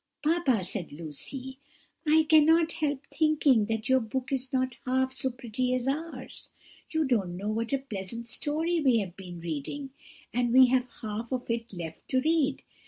"Papa," 0.23 0.63
said 0.63 0.91
Lucy, 0.91 1.59
"I 2.07 2.25
cannot 2.27 2.71
help 2.71 3.05
thinking 3.15 3.65
that 3.65 3.87
your 3.87 3.99
book 3.99 4.31
is 4.31 4.51
not 4.51 4.79
half 4.87 5.13
so 5.13 5.29
pretty 5.29 5.75
as 5.75 5.87
ours. 5.87 6.49
You 6.89 7.05
don't 7.05 7.37
know 7.37 7.49
what 7.49 7.71
a 7.71 7.77
pleasant 7.77 8.25
story 8.27 8.81
we 8.81 8.97
have 8.97 9.15
been 9.15 9.41
reading, 9.41 9.91
and 10.33 10.51
we 10.51 10.69
have 10.69 10.89
half 11.03 11.31
of 11.31 11.47
it 11.51 11.71
left 11.71 12.07
to 12.07 12.19
read. 12.19 12.63